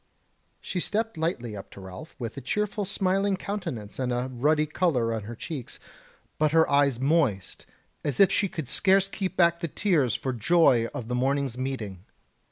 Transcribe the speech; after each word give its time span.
She 0.59 0.79
stepped 0.79 1.15
lightly 1.15 1.55
up 1.55 1.69
to 1.73 1.79
Ralph 1.79 2.15
with 2.17 2.35
a 2.35 2.41
cheerful 2.41 2.85
smiling 2.85 3.37
countenance 3.37 3.99
and 3.99 4.11
a 4.11 4.31
ruddy 4.33 4.65
colour 4.65 5.13
in 5.13 5.25
her 5.25 5.35
cheeks, 5.35 5.79
but 6.39 6.53
her 6.53 6.67
eyes 6.67 6.99
moist 6.99 7.67
as 8.03 8.19
if 8.19 8.31
she 8.31 8.49
could 8.49 8.67
scarce 8.67 9.07
keep 9.07 9.37
back 9.37 9.59
the 9.59 9.67
tears 9.67 10.15
for 10.15 10.33
joy 10.33 10.87
of 10.91 11.07
the 11.07 11.13
morning's 11.13 11.55
meeting. 11.55 12.03